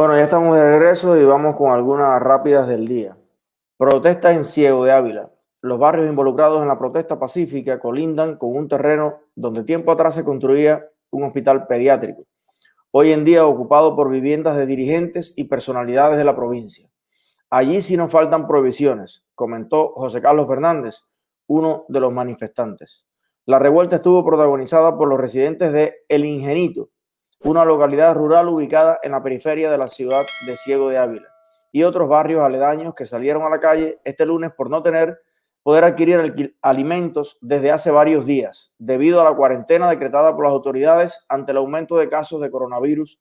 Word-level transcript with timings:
Bueno, 0.00 0.16
ya 0.16 0.22
estamos 0.22 0.56
de 0.56 0.64
regreso 0.64 1.14
y 1.20 1.26
vamos 1.26 1.56
con 1.56 1.72
algunas 1.72 2.22
rápidas 2.22 2.66
del 2.66 2.88
día. 2.88 3.18
Protestas 3.76 4.34
en 4.34 4.46
Ciego 4.46 4.86
de 4.86 4.92
Ávila. 4.92 5.30
Los 5.60 5.78
barrios 5.78 6.08
involucrados 6.08 6.62
en 6.62 6.68
la 6.68 6.78
protesta 6.78 7.18
pacífica 7.18 7.78
colindan 7.78 8.38
con 8.38 8.56
un 8.56 8.66
terreno 8.66 9.18
donde 9.34 9.62
tiempo 9.62 9.92
atrás 9.92 10.14
se 10.14 10.24
construía 10.24 10.88
un 11.10 11.24
hospital 11.24 11.66
pediátrico, 11.66 12.24
hoy 12.92 13.12
en 13.12 13.26
día 13.26 13.44
ocupado 13.44 13.94
por 13.94 14.08
viviendas 14.08 14.56
de 14.56 14.64
dirigentes 14.64 15.34
y 15.36 15.44
personalidades 15.44 16.16
de 16.16 16.24
la 16.24 16.34
provincia. 16.34 16.88
Allí 17.50 17.82
sí 17.82 17.98
nos 17.98 18.10
faltan 18.10 18.46
provisiones, 18.46 19.26
comentó 19.34 19.92
José 19.96 20.22
Carlos 20.22 20.46
Fernández, 20.48 21.02
uno 21.46 21.84
de 21.88 22.00
los 22.00 22.10
manifestantes. 22.10 23.04
La 23.44 23.58
revuelta 23.58 23.96
estuvo 23.96 24.24
protagonizada 24.24 24.96
por 24.96 25.08
los 25.08 25.20
residentes 25.20 25.74
de 25.74 25.96
El 26.08 26.24
Ingenito, 26.24 26.88
una 27.42 27.64
localidad 27.64 28.14
rural 28.14 28.48
ubicada 28.48 28.98
en 29.02 29.12
la 29.12 29.22
periferia 29.22 29.70
de 29.70 29.78
la 29.78 29.88
ciudad 29.88 30.24
de 30.46 30.56
Ciego 30.56 30.88
de 30.88 30.98
Ávila, 30.98 31.28
y 31.72 31.82
otros 31.84 32.08
barrios 32.08 32.42
aledaños 32.42 32.94
que 32.94 33.06
salieron 33.06 33.42
a 33.42 33.50
la 33.50 33.60
calle 33.60 34.00
este 34.04 34.26
lunes 34.26 34.52
por 34.56 34.68
no 34.68 34.82
tener 34.82 35.20
poder 35.62 35.84
adquirir 35.84 36.56
alimentos 36.62 37.38
desde 37.40 37.70
hace 37.70 37.90
varios 37.90 38.26
días, 38.26 38.72
debido 38.78 39.20
a 39.20 39.24
la 39.24 39.34
cuarentena 39.34 39.90
decretada 39.90 40.34
por 40.34 40.44
las 40.44 40.52
autoridades 40.52 41.24
ante 41.28 41.52
el 41.52 41.58
aumento 41.58 41.96
de 41.96 42.08
casos 42.08 42.40
de 42.40 42.50
coronavirus, 42.50 43.20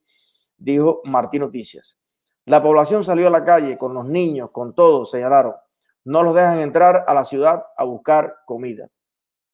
dijo 0.58 1.02
Martín 1.04 1.42
Noticias. 1.42 1.98
La 2.46 2.64
población 2.64 3.04
salió 3.04 3.28
a 3.28 3.32
la 3.32 3.44
calle 3.44 3.78
con 3.78 3.94
los 3.94 4.06
niños, 4.06 4.52
con 4.52 4.74
todos, 4.74 5.12
señalaron. 5.12 5.54
No 6.06 6.24
los 6.24 6.34
dejan 6.34 6.60
entrar 6.60 7.04
a 7.08 7.14
la 7.14 7.26
ciudad 7.26 7.64
a 7.78 7.84
buscar 7.84 8.38
comida. 8.46 8.90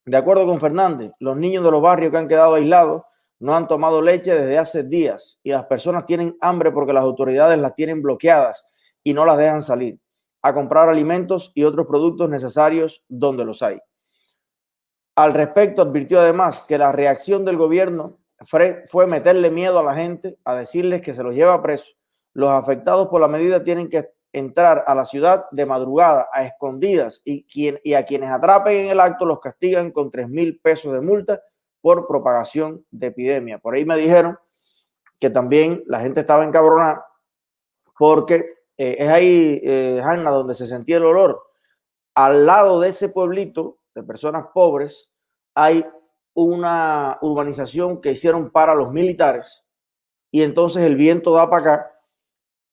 De 0.06 0.18
acuerdo 0.18 0.46
con 0.46 0.62
Fernández, 0.62 1.12
los 1.20 1.36
niños 1.36 1.64
de 1.64 1.72
los 1.72 1.82
barrios 1.82 2.12
que 2.12 2.18
han 2.18 2.28
quedado 2.28 2.56
aislados 2.56 3.02
no 3.46 3.56
han 3.56 3.68
tomado 3.68 4.02
leche 4.02 4.34
desde 4.34 4.58
hace 4.58 4.84
días 4.84 5.40
y 5.44 5.52
las 5.52 5.66
personas 5.66 6.08
tienen 6.08 6.36
hambre 6.42 6.72
porque 6.72 6.94
las 6.94 7.04
autoridades 7.04 7.60
las 7.60 7.76
tienen 7.76 8.02
bloqueadas 8.02 8.66
y 9.04 9.14
no 9.14 9.24
las 9.24 9.38
dejan 9.38 9.62
salir 9.62 10.00
a 10.42 10.52
comprar 10.52 10.90
alimentos 10.90 11.52
y 11.54 11.64
otros 11.64 11.86
productos 11.86 12.28
necesarios 12.28 13.04
donde 13.08 13.46
los 13.46 13.62
hay. 13.62 13.78
Al 15.16 15.34
respecto, 15.34 15.84
advirtió 15.84 16.20
además 16.20 16.66
que 16.68 16.80
la 16.80 16.92
reacción 16.92 17.46
del 17.46 17.58
gobierno 17.58 18.18
fue 18.48 19.06
meterle 19.06 19.52
miedo 19.52 19.78
a 19.78 19.84
la 19.84 19.94
gente, 19.94 20.40
a 20.44 20.56
decirles 20.56 21.04
que 21.04 21.14
se 21.14 21.22
los 21.22 21.36
lleva 21.36 21.62
preso. 21.62 21.92
Los 22.34 22.50
afectados 22.50 23.10
por 23.10 23.22
la 23.22 23.28
medida 23.28 23.64
tienen 23.64 23.90
que 23.90 24.10
entrar 24.34 24.84
a 24.88 24.96
la 24.96 25.06
ciudad 25.06 25.46
de 25.52 25.68
madrugada, 25.68 26.30
a 26.34 26.46
escondidas, 26.46 27.22
y, 27.24 27.44
quien, 27.44 27.80
y 27.84 27.94
a 27.94 28.06
quienes 28.06 28.32
atrapen 28.32 28.86
en 28.86 28.88
el 28.88 29.00
acto 29.00 29.24
los 29.28 29.40
castigan 29.40 29.92
con 29.92 30.10
3 30.10 30.30
mil 30.30 30.60
pesos 30.60 30.94
de 30.94 31.02
multa 31.02 31.42
por 31.86 32.08
propagación 32.08 32.84
de 32.90 33.08
epidemia. 33.08 33.60
Por 33.60 33.76
ahí 33.76 33.86
me 33.86 33.96
dijeron 33.96 34.40
que 35.20 35.30
también 35.30 35.84
la 35.86 36.00
gente 36.00 36.22
estaba 36.22 36.44
encabronada 36.44 37.06
porque 38.00 38.38
eh, 38.76 38.96
es 38.98 39.08
ahí, 39.08 39.62
eh, 39.64 40.02
Hanna, 40.04 40.32
donde 40.32 40.56
se 40.56 40.66
sentía 40.66 40.98
el 40.98 41.06
olor. 41.06 41.44
Al 42.16 42.48
lado 42.48 42.80
de 42.80 42.90
ese 42.90 43.10
pueblito 43.10 43.78
de 43.94 44.02
personas 44.02 44.48
pobres 44.52 45.12
hay 45.54 45.86
una 46.34 47.20
urbanización 47.22 48.02
que 48.02 48.14
hicieron 48.14 48.50
para 48.50 48.74
los 48.74 48.92
militares 48.92 49.64
y 50.32 50.42
entonces 50.42 50.82
el 50.82 50.96
viento 50.96 51.36
da 51.36 51.52
para 51.52 51.62
acá 51.62 51.92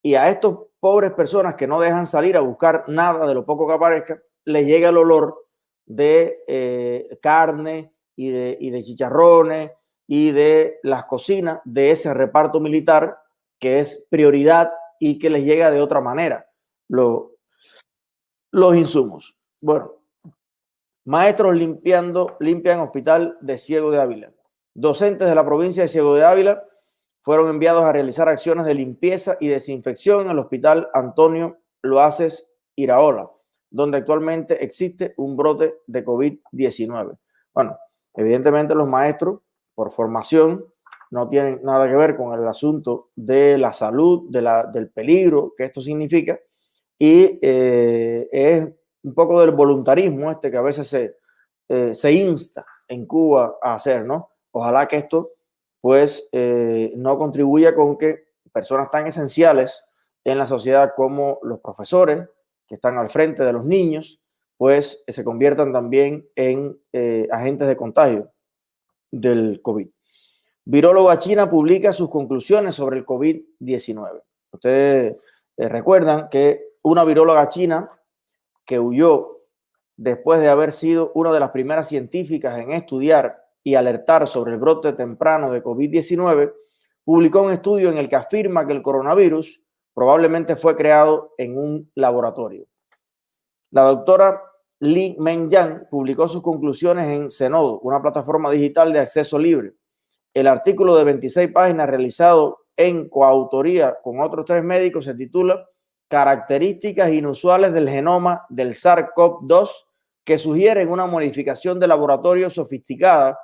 y 0.01 0.15
a 0.15 0.31
estos 0.31 0.69
pobres 0.81 1.13
personas 1.13 1.57
que 1.57 1.67
no 1.67 1.79
dejan 1.79 2.07
salir 2.07 2.35
a 2.39 2.41
buscar 2.41 2.87
nada 2.89 3.27
de 3.27 3.35
lo 3.35 3.45
poco 3.45 3.67
que 3.67 3.75
aparezca, 3.75 4.23
les 4.47 4.67
llega 4.67 4.89
el 4.89 4.97
olor 4.97 5.49
de 5.85 6.43
eh, 6.49 7.19
carne, 7.21 7.93
y 8.23 8.71
de, 8.71 8.85
chicharrones 8.85 9.73
y 10.07 10.31
de 10.31 10.79
las 10.83 11.07
cocinas 11.07 11.61
de 11.65 11.91
ese 11.91 12.13
reparto 12.15 12.61
militar 12.61 13.19
que 13.59 13.81
es 13.81 14.05
prioridad 14.11 14.73
y 15.01 15.19
que 15.19 15.31
les 15.31 15.45
llega 15.45 15.71
de 15.71 15.81
otra 15.81 16.01
manera 16.01 16.47
lo, 16.89 17.37
los 18.53 18.77
insumos. 18.77 19.35
Bueno, 19.61 19.93
maestros 21.05 21.57
limpiando, 21.57 22.37
limpian 22.39 22.81
hospital 22.81 23.39
de 23.41 23.59
Ciego 23.59 23.91
de 23.91 24.01
Ávila. 24.01 24.33
Docentes 24.75 25.29
de 25.29 25.35
la 25.35 25.45
provincia 25.45 25.83
de 25.83 25.89
Ciego 25.89 26.15
de 26.15 26.25
Ávila 26.25 26.65
fueron 27.21 27.49
enviados 27.49 27.83
a 27.83 27.93
realizar 27.93 28.29
acciones 28.29 28.67
de 28.67 28.75
limpieza 28.75 29.37
y 29.41 29.49
desinfección 29.49 30.23
en 30.23 30.31
el 30.31 30.39
hospital 30.39 30.89
Antonio 30.95 31.59
Loaces 31.83 32.53
Iraola, 32.77 33.31
donde 33.71 33.99
actualmente 33.99 34.65
existe 34.65 35.15
un 35.17 35.37
brote 35.37 35.77
de 35.87 36.05
COVID-19. 36.05 37.19
Bueno, 37.55 37.79
Evidentemente 38.15 38.75
los 38.75 38.89
maestros, 38.89 39.41
por 39.75 39.91
formación, 39.91 40.67
no 41.11 41.29
tienen 41.29 41.61
nada 41.63 41.87
que 41.89 41.95
ver 41.95 42.17
con 42.17 42.39
el 42.39 42.47
asunto 42.49 43.11
de 43.15 43.59
la 43.59 43.73
salud, 43.73 44.31
de 44.31 44.43
la, 44.43 44.65
del 44.65 44.91
peligro 44.91 45.53
que 45.57 45.65
esto 45.65 45.83
significa, 45.83 46.39
y 46.99 47.39
eh, 47.43 48.29
es 48.33 48.69
un 49.03 49.15
poco 49.15 49.41
del 49.41 49.51
voluntarismo 49.51 50.31
este 50.31 50.51
que 50.51 50.57
a 50.57 50.63
veces 50.63 50.89
se, 50.89 51.17
eh, 51.69 51.95
se 51.95 52.13
insta 52.13 52.65
en 52.89 53.07
Cuba 53.07 53.57
a 53.61 53.75
hacer, 53.75 54.05
¿no? 54.05 54.31
Ojalá 54.53 54.87
que 54.87 54.97
esto, 54.99 55.33
pues, 55.81 56.29
eh, 56.33 56.93
no 56.97 57.19
contribuya 57.19 57.75
con 57.75 57.99
que 57.99 58.29
personas 58.53 58.91
tan 58.91 59.07
esenciales 59.07 59.85
en 60.25 60.39
la 60.39 60.47
sociedad 60.47 60.93
como 60.95 61.41
los 61.43 61.61
profesores, 61.61 62.29
que 62.67 62.77
están 62.77 62.97
al 62.97 63.11
frente 63.11 63.43
de 63.43 63.53
los 63.53 63.65
niños, 63.65 64.22
pues 64.63 65.03
se 65.09 65.25
conviertan 65.25 65.73
también 65.73 66.25
en 66.37 66.81
eh, 66.93 67.27
agentes 67.33 67.67
de 67.67 67.77
contagio 67.77 68.31
del 69.11 69.61
COVID. 69.61 69.89
Viróloga 70.65 71.19
China 71.19 71.51
publica 71.51 71.93
sus 71.93 72.09
conclusiones 72.09 72.77
sobre 72.77 72.99
el 72.99 73.05
COVID-19. 73.05 74.23
Ustedes 74.53 75.25
eh, 75.57 75.69
recuerdan 75.69 76.29
que 76.29 76.75
una 76.85 77.03
viróloga 77.03 77.49
china 77.49 77.91
que 78.65 78.79
huyó 78.79 79.41
después 79.97 80.41
de 80.41 80.49
haber 80.49 80.71
sido 80.71 81.11
una 81.17 81.33
de 81.33 81.41
las 81.41 81.51
primeras 81.51 81.89
científicas 81.89 82.57
en 82.61 82.71
estudiar 82.71 83.45
y 83.65 83.75
alertar 83.75 84.29
sobre 84.29 84.53
el 84.53 84.59
brote 84.59 84.93
temprano 84.93 85.51
de 85.51 85.61
COVID-19, 85.61 86.55
publicó 87.03 87.43
un 87.43 87.51
estudio 87.51 87.91
en 87.91 87.99
el 87.99 88.09
que 88.09 88.15
afirma 88.15 88.65
que 88.65 88.75
el 88.75 88.83
coronavirus 88.83 89.61
probablemente 89.93 90.55
fue 90.55 90.77
creado 90.77 91.35
en 91.37 91.59
un 91.59 91.91
laboratorio. 91.97 92.65
La 93.73 93.83
doctora 93.83 94.41
Li 94.83 95.15
Mengyang 95.17 95.87
publicó 95.89 96.27
sus 96.27 96.43
conclusiones 96.43 97.07
en 97.07 97.31
Zenodo, 97.31 97.79
una 97.83 98.03
plataforma 98.03 98.51
digital 98.51 98.93
de 98.93 98.99
acceso 98.99 99.39
libre. 99.39 99.75
El 100.35 100.49
artículo 100.49 100.97
de 100.97 101.05
26 101.05 101.53
páginas 101.53 101.89
realizado 101.89 102.65
en 102.77 103.09
coautoría 103.09 103.99
con 104.03 104.21
otros 104.21 104.45
tres 104.45 104.65
médicos 104.65 105.05
se 105.05 105.15
titula 105.15 105.65
Características 106.09 107.13
inusuales 107.13 107.73
del 107.73 107.89
genoma 107.89 108.45
del 108.49 108.75
SARS-CoV-2 108.75 109.69
que 110.25 110.37
sugieren 110.37 110.91
una 110.91 111.07
modificación 111.07 111.79
de 111.79 111.87
laboratorio 111.87 112.51
sofisticada 112.51 113.39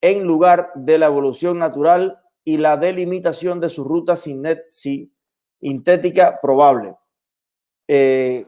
en 0.00 0.24
lugar 0.24 0.72
de 0.74 0.98
la 0.98 1.06
evolución 1.06 1.60
natural 1.60 2.18
y 2.44 2.58
la 2.58 2.76
delimitación 2.76 3.60
de 3.60 3.70
su 3.70 3.84
ruta 3.84 4.16
sintética 4.16 6.40
probable. 6.42 6.96
Eh, 7.86 8.46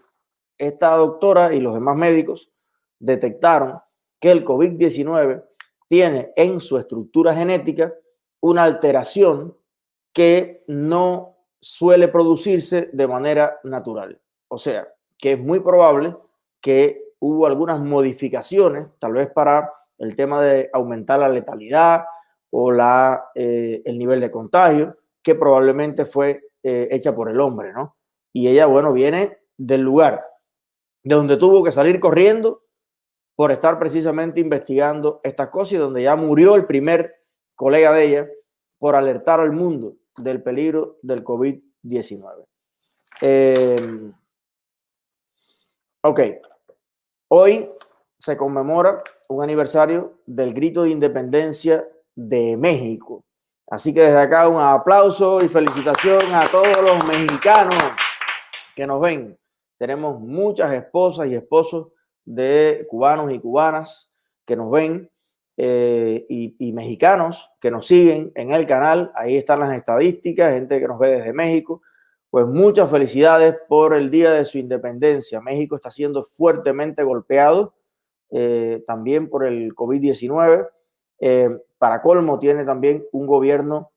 esta 0.58 0.96
doctora 0.96 1.54
y 1.54 1.60
los 1.60 1.74
demás 1.74 1.96
médicos 1.96 2.50
detectaron 2.98 3.80
que 4.20 4.30
el 4.30 4.44
COVID-19 4.44 5.44
tiene 5.86 6.32
en 6.36 6.60
su 6.60 6.76
estructura 6.78 7.34
genética 7.34 7.94
una 8.40 8.64
alteración 8.64 9.56
que 10.12 10.64
no 10.66 11.36
suele 11.60 12.08
producirse 12.08 12.90
de 12.92 13.06
manera 13.06 13.58
natural. 13.64 14.20
O 14.48 14.58
sea, 14.58 14.88
que 15.16 15.32
es 15.32 15.38
muy 15.38 15.60
probable 15.60 16.16
que 16.60 17.14
hubo 17.20 17.46
algunas 17.46 17.80
modificaciones, 17.80 18.88
tal 18.98 19.14
vez 19.14 19.30
para 19.30 19.72
el 19.98 20.14
tema 20.14 20.42
de 20.42 20.70
aumentar 20.72 21.20
la 21.20 21.28
letalidad 21.28 22.04
o 22.50 22.70
la, 22.70 23.30
eh, 23.34 23.82
el 23.84 23.98
nivel 23.98 24.20
de 24.20 24.30
contagio, 24.30 24.96
que 25.22 25.34
probablemente 25.34 26.04
fue 26.04 26.48
eh, 26.62 26.88
hecha 26.90 27.14
por 27.14 27.30
el 27.30 27.40
hombre, 27.40 27.72
¿no? 27.72 27.96
Y 28.32 28.48
ella, 28.48 28.66
bueno, 28.66 28.92
viene 28.92 29.38
del 29.56 29.80
lugar 29.80 30.24
de 31.08 31.14
donde 31.14 31.38
tuvo 31.38 31.64
que 31.64 31.72
salir 31.72 31.98
corriendo 32.00 32.64
por 33.34 33.50
estar 33.50 33.78
precisamente 33.78 34.40
investigando 34.40 35.22
estas 35.24 35.48
cosas 35.48 35.72
y 35.72 35.76
donde 35.76 36.02
ya 36.02 36.16
murió 36.16 36.54
el 36.54 36.66
primer 36.66 37.24
colega 37.54 37.94
de 37.94 38.04
ella 38.04 38.28
por 38.78 38.94
alertar 38.94 39.40
al 39.40 39.52
mundo 39.52 39.96
del 40.18 40.42
peligro 40.42 40.98
del 41.00 41.24
COVID-19. 41.24 42.44
Em, 43.22 44.12
ok, 46.02 46.20
hoy 47.28 47.70
se 48.18 48.36
conmemora 48.36 49.02
un 49.30 49.42
aniversario 49.42 50.20
del 50.26 50.52
grito 50.52 50.82
de 50.82 50.90
independencia 50.90 51.88
de 52.14 52.54
México. 52.58 53.24
Así 53.70 53.94
que 53.94 54.00
desde 54.00 54.20
acá 54.20 54.46
un 54.46 54.60
aplauso 54.60 55.42
y 55.42 55.48
felicitación 55.48 56.34
a 56.34 56.46
todos 56.50 56.82
los 56.82 57.06
mexicanos 57.06 57.82
que 58.76 58.86
nos 58.86 59.00
ven 59.00 59.38
tenemos 59.78 60.20
muchas 60.20 60.72
esposas 60.74 61.28
y 61.28 61.34
esposos 61.34 61.88
de 62.24 62.84
cubanos 62.88 63.32
y 63.32 63.38
cubanas 63.38 64.10
que 64.44 64.56
nos 64.56 64.70
ven 64.70 65.10
eh, 65.56 66.26
y, 66.28 66.72
mexicanos 66.72 67.50
que 67.60 67.70
nos 67.70 67.86
siguen 67.86 68.32
en 68.34 68.50
el 68.50 68.66
canal. 68.66 69.10
Ahí 69.14 69.36
están 69.36 69.60
las 69.60 69.76
estadísticas, 69.76 70.52
gente 70.52 70.78
que 70.78 70.88
nos 70.88 70.98
ve 70.98 71.18
desde 71.18 71.32
México. 71.32 71.82
Pues 72.30 72.46
muchas 72.46 72.90
felicidades 72.90 73.54
por 73.68 73.96
el 73.96 74.10
día 74.10 74.30
de 74.32 74.44
su 74.44 74.58
independencia. 74.58 75.40
México 75.40 75.76
está 75.76 75.90
siendo 75.90 76.22
fuertemente 76.22 77.02
golpeado 77.02 77.74
eh, 78.30 78.84
también 78.86 79.30
por 79.30 79.46
el 79.46 79.74
COVID-19. 79.74 80.68
Eh, 81.20 81.50
para 81.78 82.02
colmo, 82.02 82.38
tiene 82.38 82.64
también 82.64 83.04
un 83.12 83.26
gobierno 83.26 83.92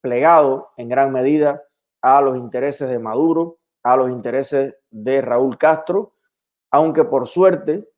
plegado 0.00 0.70
en 0.78 0.88
gran 0.88 1.12
medida 1.12 1.62
a 2.00 2.22
los 2.22 2.38
intereses 2.38 2.88
de 2.88 2.98
Maduro, 2.98 3.58
a 3.82 3.96
los 3.96 4.10
intereses 4.10 4.74
de 4.90 5.20
Raúl 5.20 5.58
Castro, 5.58 6.14
aunque 6.70 7.04
por 7.04 7.28
suerte 7.28 7.88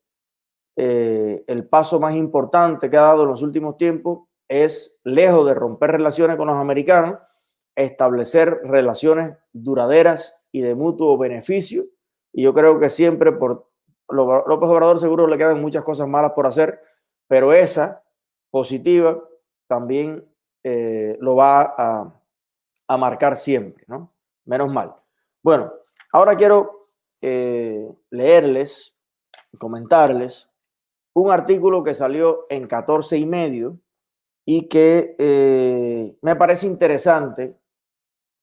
eh, 0.77 1.45
el 1.47 1.69
paso 1.69 2.01
más 2.01 2.15
importante 2.15 2.91
que 2.91 2.97
ha 2.97 3.03
dado 3.03 3.23
en 3.25 3.29
los 3.29 3.43
últimos 3.43 3.77
tiempos 3.77 4.29
es, 4.49 4.99
lejos 5.05 5.47
de 5.47 5.55
romper 5.55 5.93
relaciones 5.93 6.37
con 6.37 6.49
los 6.49 6.57
americanos, 6.57 7.19
establecer 7.77 8.61
relaciones 8.65 9.35
duraderas 9.53 10.39
y 10.53 10.61
de 10.61 10.75
mutuo 10.75 11.19
beneficio. 11.19 11.85
Y 12.33 12.43
yo 12.43 12.55
creo 12.55 12.79
que 12.79 12.91
siempre 12.91 13.33
por 13.33 13.71
López 14.09 14.69
Obrador 14.69 15.01
seguro 15.01 15.27
le 15.27 15.39
quedan 15.39 15.61
muchas 15.61 15.85
cosas 15.85 16.09
malas 16.09 16.33
por 16.33 16.47
hacer, 16.47 16.81
pero 17.29 17.53
esa 17.53 18.03
positiva 18.51 19.19
también 19.67 20.25
eh, 20.63 21.17
lo 21.21 21.37
va 21.37 21.63
a, 21.77 22.21
a, 22.89 22.97
marcar 22.97 23.37
siempre, 23.37 23.85
¿no? 23.89 24.07
Menos 24.45 24.73
mal. 24.73 24.95
Bueno, 25.45 25.75
ahora 26.11 26.37
quiero 26.37 26.89
eh, 27.21 27.87
leerles, 28.09 28.97
comentarles 29.59 30.49
un 31.13 31.31
artículo 31.31 31.85
que 31.85 31.93
salió 31.93 32.47
en 32.49 32.67
14 32.67 33.19
y 33.19 33.27
medio 33.27 33.79
y 34.47 34.69
que 34.69 35.15
eh, 35.19 36.17
me 36.23 36.37
parece 36.37 36.67
interesante, 36.67 37.59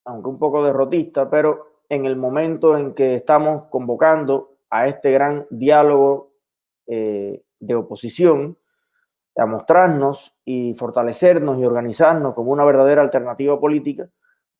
aunque 0.06 0.30
un 0.30 0.38
poco 0.38 0.63
derrotista, 0.63 1.27
pero 1.27 1.81
en 1.89 2.06
el 2.06 2.18
momento 2.18 2.77
en 2.77 2.94
que 2.94 3.15
estamos 3.15 3.63
convocando 3.71 4.59
a 4.69 4.88
este 4.88 5.12
gran 5.12 5.48
diálogo 5.50 6.33
eh, 6.86 7.44
de 7.59 7.75
oposición, 7.75 8.59
a 9.38 9.48
mostrarnos 9.48 10.38
y 10.45 10.75
fortalecernos 10.75 11.57
y 11.57 11.65
organizarnos 11.65 12.36
como 12.36 12.51
una 12.51 12.63
verdadera 12.63 13.01
alternativa 13.01 13.59
política, 13.59 14.07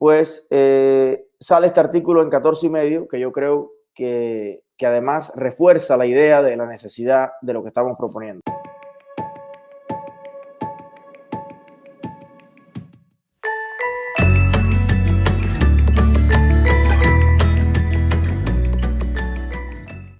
pues 0.02 0.48
eh, 0.50 1.28
sale 1.40 1.68
este 1.68 1.80
artículo 1.80 2.24
en 2.24 2.32
14 2.32 2.66
y 2.66 2.70
medio 2.72 3.08
que 3.08 3.20
yo 3.20 3.32
creo 3.32 3.70
que, 3.94 4.64
que 4.76 4.88
además 4.88 5.32
refuerza 5.36 5.96
la 5.96 6.08
idea 6.08 6.42
de 6.42 6.58
la 6.58 6.66
necesidad 6.66 7.34
de 7.44 7.54
lo 7.54 7.62
que 7.62 7.68
estamos 7.68 7.96
proponiendo. 8.00 8.42